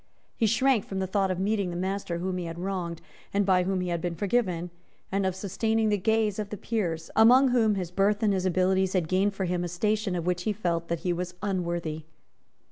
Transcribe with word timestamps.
He 0.35 0.47
shrank 0.47 0.83
from 0.87 0.97
the 0.97 1.05
thought 1.05 1.29
of 1.29 1.37
meeting 1.37 1.69
the 1.69 1.75
master 1.75 2.17
whom 2.17 2.39
he 2.39 2.45
had 2.45 2.57
wronged, 2.57 3.01
and 3.35 3.45
by 3.45 3.61
whom 3.65 3.81
he 3.81 3.89
had 3.89 4.01
been 4.01 4.15
forgiven, 4.15 4.71
and 5.11 5.27
of 5.27 5.35
sustaining 5.35 5.89
the 5.89 5.97
gaze 5.99 6.39
of 6.39 6.49
the 6.49 6.57
peers, 6.57 7.11
among 7.15 7.49
whom 7.49 7.75
his 7.75 7.91
birth 7.91 8.23
and 8.23 8.33
his 8.33 8.47
abilities 8.47 8.93
had 8.93 9.07
gained 9.07 9.35
for 9.35 9.45
him 9.45 9.63
a 9.63 9.67
station 9.67 10.15
of 10.15 10.25
which 10.25 10.41
he 10.41 10.53
felt 10.53 10.87
that 10.87 11.01
he 11.01 11.13
was 11.13 11.35
unworthy. 11.43 12.05